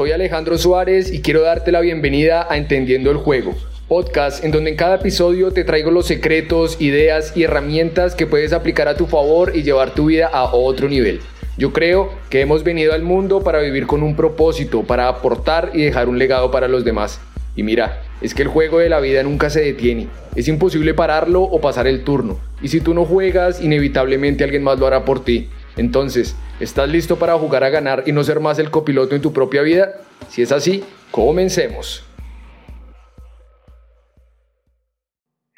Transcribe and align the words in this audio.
Soy 0.00 0.12
Alejandro 0.12 0.56
Suárez 0.56 1.12
y 1.12 1.20
quiero 1.20 1.42
darte 1.42 1.70
la 1.72 1.82
bienvenida 1.82 2.46
a 2.48 2.56
Entendiendo 2.56 3.10
el 3.10 3.18
Juego, 3.18 3.54
podcast 3.86 4.42
en 4.42 4.50
donde 4.50 4.70
en 4.70 4.76
cada 4.76 4.94
episodio 4.94 5.50
te 5.50 5.62
traigo 5.62 5.90
los 5.90 6.06
secretos, 6.06 6.80
ideas 6.80 7.36
y 7.36 7.42
herramientas 7.42 8.14
que 8.14 8.26
puedes 8.26 8.54
aplicar 8.54 8.88
a 8.88 8.96
tu 8.96 9.04
favor 9.04 9.52
y 9.54 9.62
llevar 9.62 9.92
tu 9.92 10.06
vida 10.06 10.26
a 10.28 10.54
otro 10.54 10.88
nivel. 10.88 11.20
Yo 11.58 11.74
creo 11.74 12.14
que 12.30 12.40
hemos 12.40 12.64
venido 12.64 12.94
al 12.94 13.02
mundo 13.02 13.42
para 13.42 13.60
vivir 13.60 13.86
con 13.86 14.02
un 14.02 14.16
propósito, 14.16 14.84
para 14.84 15.06
aportar 15.06 15.72
y 15.74 15.82
dejar 15.82 16.08
un 16.08 16.18
legado 16.18 16.50
para 16.50 16.66
los 16.66 16.82
demás. 16.82 17.20
Y 17.54 17.62
mira, 17.62 18.00
es 18.22 18.32
que 18.32 18.40
el 18.40 18.48
juego 18.48 18.78
de 18.78 18.88
la 18.88 19.00
vida 19.00 19.22
nunca 19.22 19.50
se 19.50 19.60
detiene. 19.60 20.08
Es 20.34 20.48
imposible 20.48 20.94
pararlo 20.94 21.42
o 21.42 21.60
pasar 21.60 21.86
el 21.86 22.04
turno. 22.04 22.40
Y 22.62 22.68
si 22.68 22.80
tú 22.80 22.94
no 22.94 23.04
juegas, 23.04 23.60
inevitablemente 23.60 24.44
alguien 24.44 24.62
más 24.62 24.78
lo 24.78 24.86
hará 24.86 25.04
por 25.04 25.22
ti. 25.22 25.50
Entonces, 25.76 26.36
¿estás 26.58 26.88
listo 26.88 27.18
para 27.18 27.38
jugar 27.38 27.64
a 27.64 27.70
ganar 27.70 28.04
y 28.06 28.12
no 28.12 28.24
ser 28.24 28.40
más 28.40 28.58
el 28.58 28.70
copiloto 28.70 29.14
en 29.14 29.22
tu 29.22 29.32
propia 29.32 29.62
vida? 29.62 30.00
Si 30.28 30.42
es 30.42 30.52
así, 30.52 30.84
comencemos. 31.10 32.04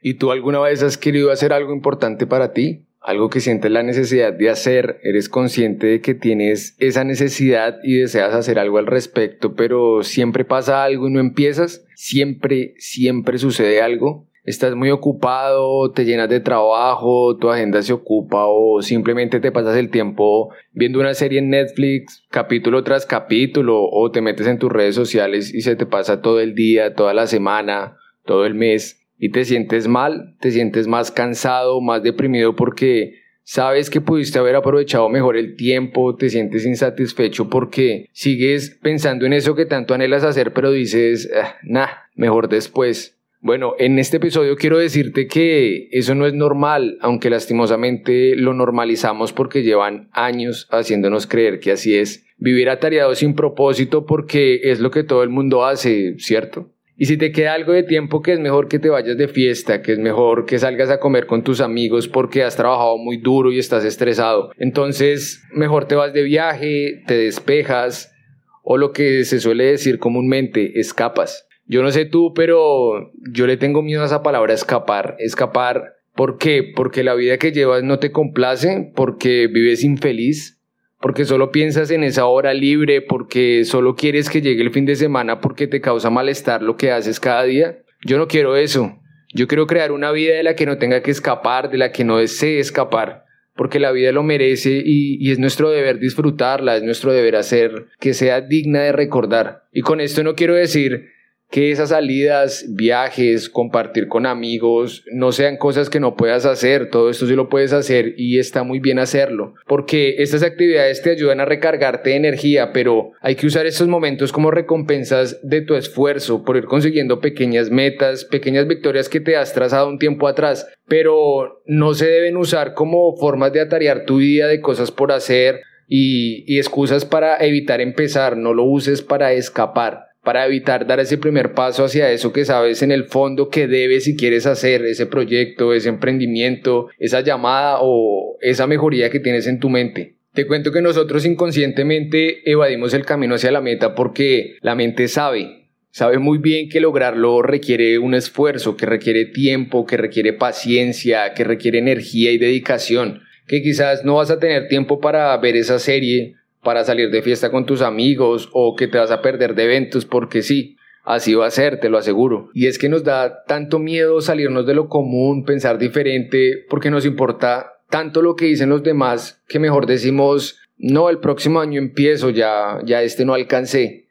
¿Y 0.01 0.15
tú 0.15 0.33
alguna 0.33 0.61
vez 0.61 0.83
has 0.83 0.99
querido 0.99 1.31
hacer 1.31 1.53
algo 1.53 1.73
importante 1.73 2.27
para 2.27 2.53
ti? 2.53 2.87
algo 3.03 3.31
que 3.31 3.41
sientes 3.41 3.71
la 3.71 3.83
necesidad 3.83 4.33
de 4.33 4.49
hacer, 4.49 5.01
eres 5.03 5.29
consciente 5.29 5.87
de 5.87 6.01
que 6.01 6.15
tienes 6.15 6.77
esa 6.79 7.03
necesidad 7.03 7.79
y 7.83 7.97
deseas 7.97 8.33
hacer 8.33 8.59
algo 8.59 8.79
al 8.79 8.87
respecto, 8.87 9.55
pero 9.55 10.05
siempre 10.05 10.45
pasa 10.45 10.85
algo 10.85 11.09
y 11.09 11.13
no 11.13 11.21
empiezas, 11.21 11.85
siempre, 11.97 12.75
siempre 12.79 13.39
sucede 13.39 13.83
algo. 13.83 14.29
Estás 14.45 14.75
muy 14.75 14.91
ocupado, 14.91 15.93
te 15.93 16.05
llenas 16.05 16.29
de 16.29 16.41
trabajo, 16.41 17.37
tu 17.37 17.49
agenda 17.49 17.81
se 17.81 17.93
ocupa 17.93 18.47
o 18.47 18.83
simplemente 18.83 19.39
te 19.39 19.53
pasas 19.53 19.77
el 19.77 19.89
tiempo 19.89 20.53
viendo 20.73 20.99
una 20.99 21.15
serie 21.15 21.39
en 21.39 21.51
Netflix, 21.51 22.25
capítulo 22.29 22.83
tras 22.83 23.07
capítulo, 23.07 23.89
o 23.89 24.11
te 24.11 24.21
metes 24.21 24.49
en 24.49 24.59
tus 24.59 24.73
redes 24.73 24.97
sociales 24.97 25.55
y 25.55 25.61
se 25.61 25.77
te 25.77 25.87
pasa 25.87 26.23
todo 26.23 26.41
el 26.41 26.57
día, 26.57 26.95
toda 26.95 27.15
la 27.15 27.29
semana, 27.29 27.97
todo 28.25 28.45
el 28.45 28.55
mes 28.55 29.07
y 29.17 29.31
te 29.31 29.45
sientes 29.45 29.87
mal, 29.87 30.35
te 30.41 30.51
sientes 30.51 30.89
más 30.89 31.13
cansado, 31.13 31.81
más 31.81 32.03
deprimido 32.03 32.57
porque 32.57 33.21
sabes 33.45 33.91
que 33.91 34.01
pudiste 34.01 34.41
haber 34.41 34.57
aprovechado 34.57 35.09
mejor 35.09 35.37
el 35.37 35.55
tiempo, 35.55 36.17
te 36.17 36.31
sientes 36.31 36.67
insatisfecho 36.67 37.49
porque 37.49 38.07
sigues 38.11 38.77
pensando 38.83 39.25
en 39.25 39.35
eso 39.35 39.55
que 39.55 39.67
tanto 39.67 39.95
anhelas 39.95 40.25
hacer, 40.25 40.53
pero 40.53 40.73
dices, 40.73 41.31
ah, 41.41 41.55
nah, 41.63 41.87
mejor 42.17 42.49
después. 42.49 43.22
Bueno, 43.45 43.75
en 43.81 43.99
este 43.99 44.19
episodio 44.19 44.55
quiero 44.55 44.79
decirte 44.79 45.27
que 45.27 45.89
eso 45.91 46.15
no 46.15 46.29
es 46.29 46.33
normal, 46.33 46.99
aunque 47.01 47.29
lastimosamente 47.29 48.37
lo 48.37 48.55
normalizamos 48.55 49.33
porque 49.33 49.65
llevan 49.65 50.09
años 50.13 50.69
haciéndonos 50.71 51.27
creer 51.27 51.59
que 51.59 51.73
así 51.73 51.97
es. 51.97 52.25
Vivir 52.39 52.71
atareado 52.71 53.13
sin 53.17 53.35
propósito 53.35 54.07
porque 54.07 54.61
es 54.71 54.79
lo 54.79 54.93
que 54.93 55.03
todo 55.03 55.25
el 55.25 55.29
mundo 55.29 55.65
hace, 55.65 56.15
¿cierto? 56.19 56.71
Y 56.97 57.07
si 57.07 57.17
te 57.17 57.33
queda 57.33 57.55
algo 57.55 57.73
de 57.73 57.83
tiempo, 57.83 58.23
que 58.23 58.35
es 58.35 58.39
mejor 58.39 58.69
que 58.69 58.79
te 58.79 58.91
vayas 58.91 59.19
de 59.19 59.27
fiesta, 59.27 59.83
que 59.83 59.95
es 59.95 59.99
mejor 59.99 60.47
que 60.47 60.61
salgas 60.61 60.91
a 60.91 61.01
comer 61.01 61.27
con 61.27 61.43
tus 61.43 61.61
amigos 61.61 62.07
porque 62.07 62.45
has 62.45 62.55
trabajado 62.55 62.97
muy 62.97 63.17
duro 63.17 63.51
y 63.51 63.59
estás 63.59 63.85
estresado. 63.85 64.53
Entonces, 64.57 65.43
mejor 65.53 65.87
te 65.87 65.97
vas 65.97 66.13
de 66.13 66.23
viaje, 66.23 67.03
te 67.09 67.15
despejas 67.15 68.15
o 68.63 68.77
lo 68.77 68.93
que 68.93 69.25
se 69.25 69.41
suele 69.41 69.65
decir 69.65 69.99
comúnmente, 69.99 70.79
escapas. 70.79 71.49
Yo 71.67 71.83
no 71.83 71.91
sé 71.91 72.05
tú, 72.05 72.33
pero 72.35 73.13
yo 73.31 73.47
le 73.47 73.57
tengo 73.57 73.83
miedo 73.83 74.03
a 74.03 74.07
esa 74.07 74.23
palabra 74.23 74.53
escapar. 74.53 75.17
Escapar, 75.19 75.95
¿por 76.15 76.39
qué? 76.39 76.73
Porque 76.75 77.03
la 77.03 77.15
vida 77.15 77.39
que 77.39 77.53
llevas 77.53 77.83
no 77.83 77.99
te 77.99 78.13
complace, 78.13 78.93
porque 78.95 79.47
vives 79.47 79.85
infeliz, 79.85 80.61
porque 81.01 81.25
solo 81.25 81.51
piensas 81.51 81.91
en 81.91 82.05
esa 82.05 82.27
hora 82.27 82.55
libre, 82.55 83.03
porque 83.03 83.65
solo 83.65 83.97
quieres 83.97 84.31
que 84.31 84.41
llegue 84.41 84.63
el 84.63 84.71
fin 84.71 84.87
de 84.87 84.97
semana 84.97 85.41
porque 85.41 85.67
te 85.67 85.81
causa 85.81 86.11
malestar 86.11 86.63
lo 86.63 86.77
que 86.77 86.93
haces 86.93 87.19
cada 87.19 87.43
día. 87.45 87.79
Yo 88.05 88.19
no 88.19 88.29
quiero 88.29 88.57
eso. 88.57 88.99
Yo 89.35 89.49
quiero 89.49 89.67
crear 89.67 89.93
una 89.93 90.13
vida 90.13 90.35
de 90.35 90.43
la 90.43 90.55
que 90.55 90.67
no 90.67 90.79
tenga 90.79 91.03
que 91.03 91.11
escapar, 91.11 91.71
de 91.71 91.79
la 91.79 91.91
que 91.91 92.05
no 92.05 92.19
desee 92.19 92.59
escapar, 92.59 93.25
porque 93.57 93.81
la 93.81 93.91
vida 93.91 94.13
lo 94.13 94.23
merece 94.23 94.83
y, 94.85 95.31
es 95.31 95.39
nuestro 95.39 95.71
deber 95.71 95.99
disfrutarla, 95.99 96.77
es 96.77 96.83
nuestro 96.83 97.13
deber 97.13 97.37
hacer 97.37 97.87
que 97.99 98.13
sea 98.13 98.43
digna 98.43 98.83
de 98.83 98.93
recordar. 98.93 99.65
Y 99.73 99.81
con 99.81 100.01
esto 100.01 100.23
no 100.23 100.35
quiero 100.35 100.55
decir 100.55 101.12
que 101.53 101.71
esas 101.71 101.91
salidas, 101.91 102.65
viajes, 102.71 103.51
compartir 103.51 104.09
con 104.09 104.25
amigos, 104.25 105.05
no 105.13 105.33
sean 105.33 105.59
cosas 105.59 105.91
que 105.91 106.01
no 106.01 106.17
puedas 106.17 106.47
hacer, 106.47 106.89
todo 106.89 107.11
esto 107.11 107.27
sí 107.27 107.35
lo 107.35 107.51
puedes 107.51 107.75
hacer 107.75 108.15
y 108.17 108.39
está 108.39 108.63
muy 108.63 108.81
bien 108.81 108.99
hacerlo, 108.99 109.55
porque 109.67 110.17
estas 110.19 110.43
actividades 110.43 111.03
te 111.03 111.11
ayudan 111.11 111.41
a 111.41 111.45
recargarte 111.45 112.09
de 112.09 112.17
energía, 112.17 112.73
pero 112.73 113.13
hay 113.21 113.35
que 113.35 113.47
usar 113.47 113.67
estos 113.67 113.87
momentos 113.87 114.33
como 114.33 114.51
recompensas 114.51 115.41
de 115.43 115.61
tu 115.61 115.75
esfuerzo 115.75 116.43
por 116.43 116.57
ir 116.57 116.65
consiguiendo 116.65 117.21
pequeñas 117.21 117.71
metas, 117.71 118.25
pequeñas 118.25 118.67
victorias 118.67 119.11
que 119.11 119.21
te 119.21 119.37
has 119.37 119.53
trazado 119.53 119.89
un 119.89 119.99
tiempo 119.99 120.29
atrás, 120.29 120.67
pero 120.89 121.63
no 121.67 121.93
se 121.93 122.07
deben 122.07 122.39
usar 122.39 122.73
como 122.73 123.15
formas 123.19 123.53
de 123.53 123.61
atarear 123.61 124.07
tu 124.07 124.17
vida 124.17 124.49
de 124.49 124.63
cosas 124.63 124.91
por 124.91 125.13
hacer 125.13 125.61
y, 125.87 126.45
y 126.47 126.57
excusas 126.57 127.05
para 127.05 127.37
evitar 127.45 127.83
empezar, 127.83 128.39
no 128.39 128.55
lo 128.55 128.65
uses 128.65 129.03
para 129.03 129.35
escapar 129.35 130.12
para 130.23 130.47
evitar 130.47 130.87
dar 130.87 131.01
ese 131.01 131.19
primer 131.19 131.53
paso 131.53 131.85
hacia 131.85 132.11
eso 132.11 132.33
que 132.33 132.45
sabes 132.45 132.83
en 132.83 132.93
el 132.93 133.05
fondo 133.05 133.49
que 133.49 133.67
debes 133.67 134.07
y 134.07 134.17
quieres 134.17 134.47
hacer, 134.47 134.85
ese 134.85 135.07
proyecto, 135.07 135.75
ese 135.75 135.89
emprendimiento, 135.89 136.89
esa 136.99 137.21
llamada 137.21 137.79
o 137.81 138.37
esa 138.41 138.67
mejoría 138.67 139.11
que 139.11 139.21
tienes 139.21 139.47
en 139.47 139.59
tu 139.59 139.69
mente. 139.69 140.17
Te 140.33 140.47
cuento 140.47 140.73
que 140.73 140.81
nosotros 140.81 141.27
inconscientemente 141.27 142.51
evadimos 142.51 142.95
el 142.95 143.05
camino 143.05 143.35
hacia 143.35 143.51
la 143.51 143.61
meta 143.61 143.95
porque 143.95 144.57
la 144.61 144.75
mente 144.75 145.09
sabe, 145.09 145.69
sabe 145.91 146.19
muy 146.19 146.39
bien 146.39 146.69
que 146.69 146.81
lograrlo 146.81 147.43
requiere 147.43 147.99
un 147.99 148.15
esfuerzo, 148.15 148.77
que 148.77 148.87
requiere 148.87 149.27
tiempo, 149.27 149.85
que 149.85 149.97
requiere 149.97 150.33
paciencia, 150.33 151.35
que 151.35 151.45
requiere 151.45 151.79
energía 151.79 152.31
y 152.31 152.39
dedicación, 152.39 153.23
que 153.47 153.61
quizás 153.61 154.05
no 154.05 154.15
vas 154.15 154.31
a 154.31 154.39
tener 154.39 154.69
tiempo 154.69 155.01
para 155.01 155.37
ver 155.37 155.57
esa 155.57 155.79
serie 155.79 156.37
para 156.63 156.85
salir 156.85 157.11
de 157.11 157.23
fiesta 157.23 157.51
con 157.51 157.67
tus 157.67 157.83
amigos 157.83 158.49
o 158.53 158.77
que 158.77 158.89
te 158.89 158.99
vas 158.99 159.11
a 159.11 159.21
perder 159.21 159.55
de 159.55 159.65
eventos 159.65 160.05
porque 160.05 160.43
sí. 160.43 160.77
Así 161.05 161.35
va 161.35 161.47
a 161.47 161.51
ser, 161.51 161.81
te 161.81 161.89
lo 161.89 161.99
aseguro. 161.99 162.51
Y 162.55 162.69
es 162.69 162.79
que 162.79 162.89
nos 162.89 163.03
da 163.03 163.43
tanto 163.45 163.81
miedo 163.81 164.21
salirnos 164.21 164.67
de 164.67 164.75
lo 164.75 164.89
común, 164.89 165.45
pensar 165.45 165.77
diferente, 165.77 166.65
porque 166.71 166.91
nos 166.91 167.05
importa 167.05 167.73
tanto 167.91 168.23
lo 168.23 168.37
que 168.37 168.45
dicen 168.45 168.69
los 168.69 168.85
demás 168.85 169.43
que 169.49 169.59
mejor 169.59 169.87
decimos, 169.87 170.61
no, 170.79 171.11
el 171.11 171.19
próximo 171.19 171.61
año 171.61 171.81
empiezo, 171.81 172.31
ya, 172.31 172.79
ya 172.85 173.03
este 173.03 173.25
no 173.25 173.35
alcancé. 173.35 174.07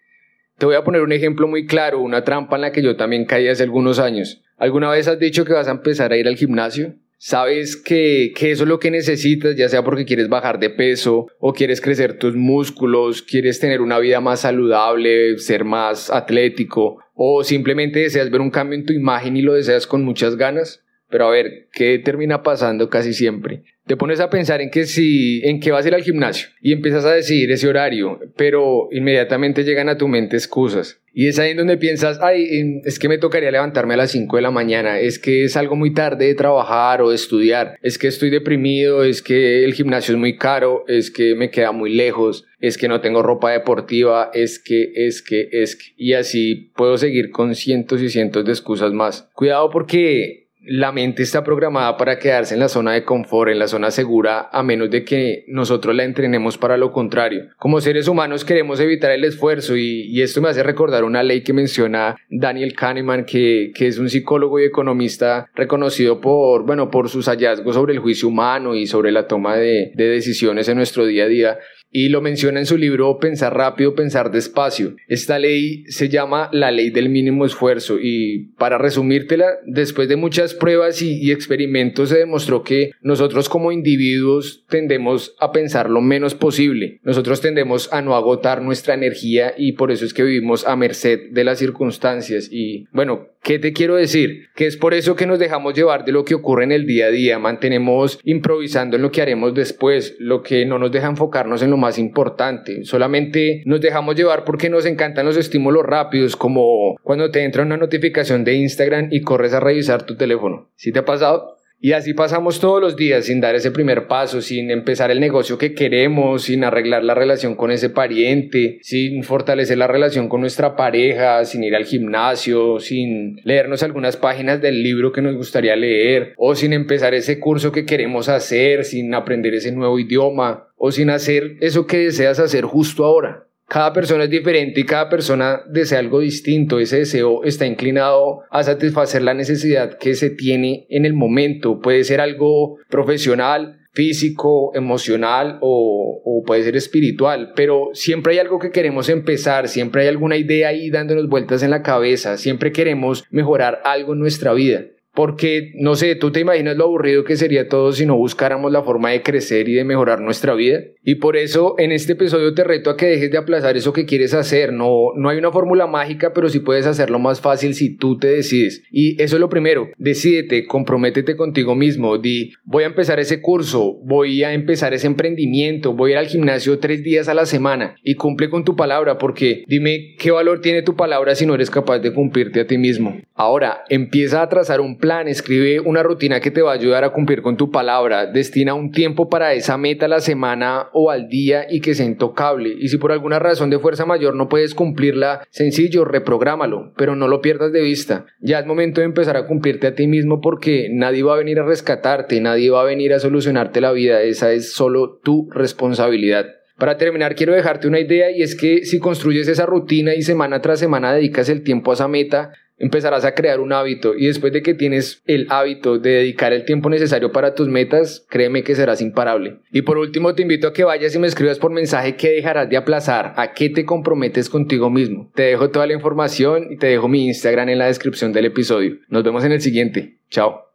Te 0.57 0.65
voy 0.65 0.75
a 0.75 0.83
poner 0.83 1.01
un 1.01 1.13
ejemplo 1.13 1.47
muy 1.47 1.65
claro, 1.65 2.01
una 2.01 2.23
trampa 2.23 2.57
en 2.57 2.61
la 2.61 2.71
que 2.73 2.83
yo 2.83 2.97
también 2.97 3.25
caí 3.25 3.47
hace 3.47 3.63
algunos 3.63 3.97
años. 3.97 4.43
¿Alguna 4.57 4.91
vez 4.91 5.07
has 5.07 5.17
dicho 5.17 5.45
que 5.45 5.53
vas 5.53 5.67
a 5.67 5.71
empezar 5.71 6.11
a 6.11 6.17
ir 6.17 6.27
al 6.27 6.35
gimnasio? 6.35 6.95
Sabes 7.23 7.77
que, 7.77 8.33
eso 8.35 8.63
es 8.63 8.67
lo 8.67 8.79
que 8.79 8.89
necesitas, 8.89 9.55
ya 9.55 9.69
sea 9.69 9.83
porque 9.83 10.05
quieres 10.05 10.27
bajar 10.27 10.59
de 10.59 10.71
peso 10.71 11.27
o 11.39 11.53
quieres 11.53 11.79
crecer 11.79 12.17
tus 12.17 12.35
músculos, 12.35 13.21
quieres 13.21 13.59
tener 13.59 13.81
una 13.81 13.99
vida 13.99 14.19
más 14.21 14.39
saludable, 14.39 15.37
ser 15.37 15.63
más 15.63 16.09
atlético 16.09 16.97
o 17.13 17.43
simplemente 17.43 17.99
deseas 17.99 18.31
ver 18.31 18.41
un 18.41 18.49
cambio 18.49 18.79
en 18.79 18.87
tu 18.87 18.93
imagen 18.93 19.37
y 19.37 19.43
lo 19.43 19.53
deseas 19.53 19.85
con 19.85 20.03
muchas 20.03 20.35
ganas. 20.35 20.83
Pero 21.11 21.27
a 21.27 21.31
ver, 21.31 21.67
¿qué 21.73 21.99
termina 21.99 22.41
pasando 22.41 22.89
casi 22.89 23.13
siempre? 23.13 23.63
Te 23.85 23.97
pones 23.97 24.19
a 24.19 24.29
pensar 24.29 24.61
en 24.61 24.69
que 24.69 24.85
si, 24.85 25.41
en 25.43 25.59
que 25.59 25.71
vas 25.71 25.83
a 25.83 25.89
ir 25.89 25.95
al 25.95 26.03
gimnasio 26.03 26.49
y 26.61 26.71
empiezas 26.71 27.03
a 27.03 27.13
decidir 27.13 27.51
ese 27.51 27.67
horario, 27.67 28.19
pero 28.37 28.87
inmediatamente 28.91 29.63
llegan 29.63 29.89
a 29.89 29.97
tu 29.97 30.07
mente 30.07 30.37
excusas. 30.37 31.01
Y 31.13 31.27
es 31.27 31.39
ahí 31.39 31.51
en 31.51 31.57
donde 31.57 31.75
piensas, 31.77 32.19
ay, 32.21 32.47
es 32.85 32.97
que 32.97 33.09
me 33.09 33.17
tocaría 33.17 33.51
levantarme 33.51 33.95
a 33.95 33.97
las 33.97 34.11
5 34.11 34.37
de 34.37 34.41
la 34.41 34.51
mañana, 34.51 34.99
es 34.99 35.19
que 35.19 35.43
es 35.43 35.57
algo 35.57 35.75
muy 35.75 35.93
tarde 35.93 36.27
de 36.27 36.35
trabajar 36.35 37.01
o 37.01 37.09
de 37.09 37.15
estudiar, 37.15 37.77
es 37.81 37.97
que 37.97 38.07
estoy 38.07 38.29
deprimido, 38.29 39.03
es 39.03 39.21
que 39.21 39.65
el 39.65 39.73
gimnasio 39.73 40.13
es 40.13 40.19
muy 40.19 40.37
caro, 40.37 40.85
es 40.87 41.11
que 41.11 41.35
me 41.35 41.49
queda 41.49 41.73
muy 41.73 41.93
lejos, 41.93 42.45
es 42.61 42.77
que 42.77 42.87
no 42.87 43.01
tengo 43.01 43.23
ropa 43.23 43.51
deportiva, 43.51 44.31
es 44.33 44.57
que, 44.59 44.91
es 44.95 45.21
que, 45.21 45.49
es 45.51 45.75
que, 45.75 45.91
y 45.97 46.13
así 46.13 46.71
puedo 46.77 46.97
seguir 46.97 47.31
con 47.31 47.55
cientos 47.55 48.01
y 48.01 48.09
cientos 48.09 48.45
de 48.45 48.51
excusas 48.51 48.93
más. 48.93 49.27
Cuidado 49.33 49.69
porque 49.69 50.40
la 50.63 50.91
mente 50.91 51.23
está 51.23 51.43
programada 51.43 51.97
para 51.97 52.19
quedarse 52.19 52.53
en 52.53 52.59
la 52.59 52.69
zona 52.69 52.93
de 52.93 53.03
confort, 53.03 53.51
en 53.51 53.59
la 53.59 53.67
zona 53.67 53.91
segura, 53.91 54.49
a 54.51 54.63
menos 54.63 54.89
de 54.89 55.03
que 55.03 55.43
nosotros 55.47 55.95
la 55.95 56.03
entrenemos 56.03 56.57
para 56.57 56.77
lo 56.77 56.91
contrario. 56.91 57.49
Como 57.57 57.81
seres 57.81 58.07
humanos 58.07 58.45
queremos 58.45 58.79
evitar 58.79 59.11
el 59.11 59.23
esfuerzo 59.23 59.75
y, 59.75 60.21
esto 60.21 60.39
me 60.39 60.49
hace 60.49 60.61
recordar 60.61 61.03
una 61.03 61.23
ley 61.23 61.41
que 61.41 61.51
menciona 61.51 62.15
Daniel 62.29 62.75
Kahneman, 62.75 63.25
que, 63.25 63.71
es 63.75 63.97
un 63.97 64.09
psicólogo 64.09 64.59
y 64.59 64.63
economista 64.65 65.49
reconocido 65.55 66.21
por, 66.21 66.63
bueno, 66.63 66.91
por 66.91 67.09
sus 67.09 67.25
hallazgos 67.25 67.73
sobre 67.75 67.93
el 67.93 67.99
juicio 67.99 68.27
humano 68.27 68.75
y 68.75 68.85
sobre 68.85 69.11
la 69.11 69.27
toma 69.27 69.57
de 69.57 69.91
decisiones 69.95 70.69
en 70.69 70.77
nuestro 70.77 71.05
día 71.05 71.23
a 71.23 71.27
día. 71.27 71.57
Y 71.91 72.09
lo 72.09 72.21
menciona 72.21 72.59
en 72.59 72.65
su 72.65 72.77
libro 72.77 73.17
Pensar 73.19 73.55
rápido, 73.55 73.95
pensar 73.95 74.31
despacio. 74.31 74.95
Esta 75.07 75.37
ley 75.37 75.83
se 75.87 76.09
llama 76.09 76.49
la 76.53 76.71
ley 76.71 76.89
del 76.89 77.09
mínimo 77.09 77.45
esfuerzo 77.45 77.97
y 78.01 78.51
para 78.57 78.77
resumírtela, 78.77 79.59
después 79.65 80.07
de 80.07 80.15
muchas 80.15 80.53
pruebas 80.53 81.01
y, 81.01 81.31
experimentos 81.31 82.09
se 82.09 82.17
demostró 82.17 82.63
que 82.63 82.91
nosotros 83.01 83.47
como 83.47 83.71
individuos 83.71 84.65
tendemos 84.69 85.35
a 85.39 85.51
pensar 85.51 85.89
lo 85.89 86.01
menos 86.01 86.35
posible. 86.35 86.99
Nosotros 87.03 87.41
tendemos 87.41 87.91
a 87.93 88.01
no 88.01 88.15
agotar 88.15 88.61
nuestra 88.61 88.93
energía 88.93 89.53
y 89.57 89.73
por 89.73 89.91
eso 89.91 90.05
es 90.05 90.13
que 90.13 90.23
vivimos 90.23 90.65
a 90.65 90.75
merced 90.75 91.31
de 91.31 91.43
las 91.43 91.59
circunstancias 91.59 92.49
y 92.51 92.87
bueno, 92.91 93.29
¿Qué 93.43 93.57
te 93.57 93.73
quiero 93.73 93.95
decir? 93.95 94.49
Que 94.55 94.67
es 94.67 94.77
por 94.77 94.93
eso 94.93 95.15
que 95.15 95.25
nos 95.25 95.39
dejamos 95.39 95.73
llevar 95.73 96.05
de 96.05 96.11
lo 96.11 96.23
que 96.23 96.35
ocurre 96.35 96.63
en 96.63 96.71
el 96.71 96.85
día 96.85 97.07
a 97.07 97.09
día, 97.09 97.39
mantenemos 97.39 98.19
improvisando 98.23 98.97
en 98.97 99.01
lo 99.01 99.11
que 99.11 99.23
haremos 99.23 99.55
después, 99.55 100.15
lo 100.19 100.43
que 100.43 100.63
no 100.67 100.77
nos 100.77 100.91
deja 100.91 101.07
enfocarnos 101.07 101.63
en 101.63 101.71
lo 101.71 101.77
más 101.77 101.97
importante, 101.97 102.83
solamente 102.83 103.63
nos 103.65 103.81
dejamos 103.81 104.15
llevar 104.15 104.45
porque 104.45 104.69
nos 104.69 104.85
encantan 104.85 105.25
los 105.25 105.37
estímulos 105.37 105.83
rápidos, 105.83 106.35
como 106.35 106.97
cuando 107.01 107.31
te 107.31 107.43
entra 107.43 107.63
una 107.63 107.77
notificación 107.77 108.43
de 108.43 108.53
Instagram 108.53 109.07
y 109.11 109.21
corres 109.21 109.53
a 109.53 109.59
revisar 109.59 110.05
tu 110.05 110.15
teléfono. 110.15 110.69
¿Sí 110.75 110.91
te 110.91 110.99
ha 110.99 111.05
pasado? 111.05 111.57
Y 111.83 111.93
así 111.93 112.13
pasamos 112.13 112.59
todos 112.59 112.79
los 112.79 112.95
días 112.95 113.25
sin 113.25 113.41
dar 113.41 113.55
ese 113.55 113.71
primer 113.71 114.05
paso, 114.05 114.39
sin 114.39 114.69
empezar 114.69 115.09
el 115.09 115.19
negocio 115.19 115.57
que 115.57 115.73
queremos, 115.73 116.43
sin 116.43 116.63
arreglar 116.63 117.03
la 117.03 117.15
relación 117.15 117.55
con 117.55 117.71
ese 117.71 117.89
pariente, 117.89 118.77
sin 118.83 119.23
fortalecer 119.23 119.79
la 119.79 119.87
relación 119.87 120.29
con 120.29 120.41
nuestra 120.41 120.75
pareja, 120.75 121.43
sin 121.43 121.63
ir 121.63 121.75
al 121.75 121.85
gimnasio, 121.85 122.79
sin 122.79 123.41
leernos 123.45 123.81
algunas 123.81 124.15
páginas 124.15 124.61
del 124.61 124.83
libro 124.83 125.11
que 125.11 125.23
nos 125.23 125.35
gustaría 125.35 125.75
leer, 125.75 126.35
o 126.37 126.53
sin 126.53 126.73
empezar 126.73 127.15
ese 127.15 127.39
curso 127.39 127.71
que 127.71 127.83
queremos 127.83 128.29
hacer, 128.29 128.85
sin 128.85 129.15
aprender 129.15 129.55
ese 129.55 129.71
nuevo 129.71 129.97
idioma, 129.97 130.67
o 130.77 130.91
sin 130.91 131.09
hacer 131.09 131.57
eso 131.61 131.87
que 131.87 131.97
deseas 131.97 132.37
hacer 132.37 132.63
justo 132.63 133.05
ahora. 133.05 133.47
Cada 133.71 133.93
persona 133.93 134.25
es 134.25 134.29
diferente 134.29 134.81
y 134.81 134.85
cada 134.85 135.07
persona 135.07 135.61
desea 135.65 135.99
algo 135.99 136.19
distinto. 136.19 136.77
Ese 136.77 136.97
deseo 136.97 137.45
está 137.45 137.65
inclinado 137.65 138.41
a 138.49 138.63
satisfacer 138.63 139.21
la 139.21 139.33
necesidad 139.33 139.97
que 139.97 140.13
se 140.15 140.29
tiene 140.29 140.85
en 140.89 141.05
el 141.05 141.13
momento. 141.13 141.79
Puede 141.79 142.03
ser 142.03 142.19
algo 142.19 142.79
profesional, 142.89 143.79
físico, 143.93 144.75
emocional 144.75 145.57
o, 145.61 146.43
puede 146.45 146.63
ser 146.63 146.75
espiritual, 146.75 147.53
pero 147.55 147.91
siempre 147.93 148.33
hay 148.33 148.39
algo 148.39 148.59
que 148.59 148.71
queremos 148.71 149.07
empezar, 149.07 149.69
siempre 149.69 150.01
hay 150.01 150.09
alguna 150.09 150.35
idea 150.35 150.67
ahí 150.67 150.89
dándonos 150.89 151.29
vueltas 151.29 151.63
en 151.63 151.71
la 151.71 151.81
cabeza, 151.81 152.37
siempre 152.37 152.73
queremos 152.73 153.23
mejorar 153.29 153.79
algo 153.85 154.13
en 154.13 154.19
nuestra 154.19 154.51
vida. 154.53 154.81
Porque, 155.13 155.71
no 155.75 155.95
sé, 155.95 156.15
tú 156.15 156.31
te 156.31 156.39
imaginas 156.39 156.77
lo 156.77 156.85
aburrido 156.85 157.23
que 157.23 157.35
sería 157.35 157.67
todo 157.67 157.91
si 157.91 158.05
no 158.05 158.15
buscáramos 158.15 158.71
la 158.71 158.83
forma 158.83 159.11
de 159.11 159.21
crecer 159.21 159.67
y 159.67 159.73
de 159.73 159.83
mejorar 159.83 160.21
nuestra 160.21 160.53
vida. 160.53 160.79
Y 161.03 161.15
por 161.15 161.35
eso 161.35 161.75
en 161.77 161.91
este 161.91 162.13
episodio 162.13 162.53
te 162.53 162.63
reto 162.63 162.89
a 162.89 162.97
que 162.97 163.07
dejes 163.07 163.31
de 163.31 163.37
aplazar 163.37 163.75
eso 163.75 163.91
que 163.91 164.05
quieres 164.05 164.33
hacer. 164.33 164.71
No, 164.71 165.07
no 165.15 165.29
hay 165.29 165.37
una 165.37 165.51
fórmula 165.51 165.87
mágica, 165.87 166.31
pero 166.33 166.47
sí 166.47 166.59
puedes 166.59 166.85
hacerlo 166.85 167.19
más 167.19 167.41
fácil 167.41 167.73
si 167.73 167.95
tú 167.97 168.17
te 168.17 168.27
decides. 168.27 168.83
Y 168.91 169.21
eso 169.21 169.35
es 169.35 169.39
lo 169.41 169.49
primero. 169.49 169.89
Decídete, 169.97 170.65
comprométete 170.65 171.35
contigo 171.35 171.75
mismo. 171.75 172.17
Di, 172.17 172.53
voy 172.63 172.83
a 172.83 172.87
empezar 172.87 173.19
ese 173.19 173.41
curso, 173.41 173.99
voy 174.03 174.43
a 174.43 174.53
empezar 174.53 174.93
ese 174.93 175.07
emprendimiento, 175.07 175.93
voy 175.93 176.11
a 176.11 176.13
ir 176.13 176.17
al 176.19 176.27
gimnasio 176.27 176.79
tres 176.79 177.03
días 177.03 177.27
a 177.27 177.33
la 177.33 177.45
semana 177.45 177.95
y 178.03 178.15
cumple 178.15 178.49
con 178.49 178.63
tu 178.63 178.75
palabra 178.75 179.17
porque 179.17 179.63
dime 179.67 180.15
qué 180.17 180.31
valor 180.31 180.61
tiene 180.61 180.83
tu 180.83 180.95
palabra 180.95 181.35
si 181.35 181.45
no 181.45 181.55
eres 181.55 181.69
capaz 181.69 181.99
de 181.99 182.13
cumplirte 182.13 182.61
a 182.61 182.67
ti 182.67 182.77
mismo. 182.77 183.19
Ahora, 183.43 183.85
empieza 183.89 184.43
a 184.43 184.49
trazar 184.49 184.81
un 184.81 184.99
plan, 184.99 185.27
escribe 185.27 185.79
una 185.79 186.03
rutina 186.03 186.39
que 186.39 186.51
te 186.51 186.61
va 186.61 186.73
a 186.73 186.75
ayudar 186.75 187.03
a 187.03 187.09
cumplir 187.09 187.41
con 187.41 187.57
tu 187.57 187.71
palabra, 187.71 188.27
destina 188.27 188.75
un 188.75 188.91
tiempo 188.91 189.29
para 189.29 189.55
esa 189.55 189.79
meta 189.79 190.05
a 190.05 190.09
la 190.09 190.19
semana 190.19 190.89
o 190.93 191.09
al 191.09 191.27
día 191.27 191.65
y 191.67 191.81
que 191.81 191.95
sea 191.95 192.05
intocable. 192.05 192.69
Y 192.79 192.89
si 192.89 192.99
por 192.99 193.11
alguna 193.11 193.39
razón 193.39 193.71
de 193.71 193.79
fuerza 193.79 194.05
mayor 194.05 194.35
no 194.35 194.47
puedes 194.47 194.75
cumplirla, 194.75 195.41
sencillo, 195.49 196.05
reprográmalo, 196.05 196.93
pero 196.95 197.15
no 197.15 197.27
lo 197.27 197.41
pierdas 197.41 197.71
de 197.71 197.81
vista. 197.81 198.27
Ya 198.41 198.59
es 198.59 198.67
momento 198.67 199.01
de 199.01 199.05
empezar 199.05 199.35
a 199.37 199.47
cumplirte 199.47 199.87
a 199.87 199.95
ti 199.95 200.05
mismo 200.05 200.39
porque 200.39 200.89
nadie 200.91 201.23
va 201.23 201.33
a 201.33 201.37
venir 201.37 201.57
a 201.57 201.65
rescatarte, 201.65 202.39
nadie 202.41 202.69
va 202.69 202.81
a 202.81 202.85
venir 202.85 203.11
a 203.11 203.19
solucionarte 203.19 203.81
la 203.81 203.91
vida, 203.91 204.21
esa 204.21 204.51
es 204.51 204.71
solo 204.71 205.19
tu 205.23 205.49
responsabilidad. 205.49 206.45
Para 206.81 206.97
terminar, 206.97 207.35
quiero 207.35 207.53
dejarte 207.53 207.87
una 207.87 207.99
idea 207.99 208.31
y 208.31 208.41
es 208.41 208.55
que 208.55 208.85
si 208.85 208.97
construyes 208.97 209.47
esa 209.47 209.67
rutina 209.67 210.15
y 210.15 210.23
semana 210.23 210.61
tras 210.61 210.79
semana 210.79 211.13
dedicas 211.13 211.47
el 211.47 211.61
tiempo 211.61 211.91
a 211.91 211.93
esa 211.93 212.07
meta, 212.07 212.53
empezarás 212.81 213.23
a 213.25 213.33
crear 213.33 213.59
un 213.59 213.71
hábito 213.73 214.15
y 214.15 214.27
después 214.27 214.51
de 214.51 214.61
que 214.61 214.73
tienes 214.73 215.21
el 215.25 215.47
hábito 215.49 215.99
de 215.99 216.09
dedicar 216.09 216.51
el 216.51 216.65
tiempo 216.65 216.89
necesario 216.89 217.31
para 217.31 217.55
tus 217.55 217.67
metas, 217.67 218.25
créeme 218.29 218.63
que 218.63 218.75
serás 218.75 219.01
imparable. 219.01 219.59
Y 219.71 219.83
por 219.83 219.97
último, 219.97 220.35
te 220.35 220.41
invito 220.41 220.67
a 220.67 220.73
que 220.73 220.83
vayas 220.83 221.15
y 221.15 221.19
me 221.19 221.27
escribas 221.27 221.59
por 221.59 221.71
mensaje 221.71 222.15
qué 222.15 222.31
dejarás 222.31 222.69
de 222.69 222.77
aplazar, 222.77 223.33
a 223.37 223.53
qué 223.53 223.69
te 223.69 223.85
comprometes 223.85 224.49
contigo 224.49 224.89
mismo. 224.89 225.31
Te 225.35 225.43
dejo 225.43 225.69
toda 225.69 225.87
la 225.87 225.93
información 225.93 226.67
y 226.71 226.77
te 226.77 226.87
dejo 226.87 227.07
mi 227.07 227.27
Instagram 227.27 227.69
en 227.69 227.79
la 227.79 227.85
descripción 227.85 228.33
del 228.33 228.45
episodio. 228.45 228.97
Nos 229.07 229.23
vemos 229.23 229.43
en 229.43 229.51
el 229.51 229.61
siguiente. 229.61 230.17
Chao. 230.29 230.71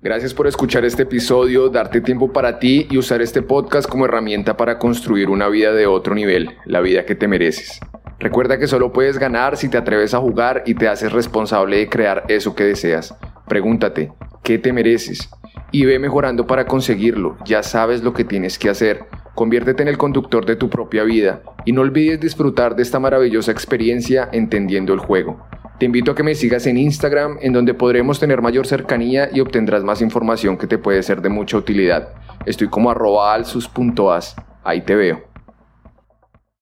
Gracias 0.00 0.32
por 0.32 0.46
escuchar 0.46 0.84
este 0.84 1.02
episodio, 1.02 1.70
darte 1.70 2.00
tiempo 2.00 2.32
para 2.32 2.60
ti 2.60 2.86
y 2.88 2.98
usar 2.98 3.20
este 3.20 3.42
podcast 3.42 3.88
como 3.88 4.04
herramienta 4.04 4.56
para 4.56 4.78
construir 4.78 5.28
una 5.28 5.48
vida 5.48 5.72
de 5.72 5.86
otro 5.86 6.14
nivel, 6.14 6.50
la 6.66 6.80
vida 6.80 7.04
que 7.04 7.16
te 7.16 7.26
mereces. 7.26 7.80
Recuerda 8.20 8.58
que 8.58 8.66
solo 8.66 8.92
puedes 8.92 9.16
ganar 9.16 9.56
si 9.56 9.68
te 9.68 9.78
atreves 9.78 10.12
a 10.12 10.18
jugar 10.18 10.64
y 10.66 10.74
te 10.74 10.88
haces 10.88 11.12
responsable 11.12 11.76
de 11.76 11.88
crear 11.88 12.24
eso 12.28 12.56
que 12.56 12.64
deseas. 12.64 13.14
Pregúntate, 13.46 14.12
¿qué 14.42 14.58
te 14.58 14.72
mereces? 14.72 15.30
Y 15.70 15.84
ve 15.84 16.00
mejorando 16.00 16.46
para 16.46 16.66
conseguirlo. 16.66 17.36
Ya 17.44 17.62
sabes 17.62 18.02
lo 18.02 18.14
que 18.14 18.24
tienes 18.24 18.58
que 18.58 18.70
hacer. 18.70 19.04
Conviértete 19.36 19.82
en 19.82 19.88
el 19.88 19.98
conductor 19.98 20.44
de 20.46 20.56
tu 20.56 20.68
propia 20.68 21.04
vida 21.04 21.42
y 21.64 21.70
no 21.70 21.82
olvides 21.82 22.18
disfrutar 22.18 22.74
de 22.74 22.82
esta 22.82 22.98
maravillosa 22.98 23.52
experiencia 23.52 24.28
entendiendo 24.32 24.92
el 24.92 24.98
juego. 24.98 25.46
Te 25.78 25.86
invito 25.86 26.10
a 26.10 26.14
que 26.16 26.24
me 26.24 26.34
sigas 26.34 26.66
en 26.66 26.76
Instagram, 26.76 27.38
en 27.40 27.52
donde 27.52 27.72
podremos 27.72 28.18
tener 28.18 28.42
mayor 28.42 28.66
cercanía 28.66 29.28
y 29.32 29.38
obtendrás 29.38 29.84
más 29.84 30.02
información 30.02 30.58
que 30.58 30.66
te 30.66 30.76
puede 30.76 31.04
ser 31.04 31.22
de 31.22 31.28
mucha 31.28 31.56
utilidad. 31.56 32.08
Estoy 32.46 32.66
como 32.66 32.90
arroba 32.90 33.32
alsus.as. 33.32 34.34
Ahí 34.64 34.80
te 34.80 34.96
veo. 34.96 35.27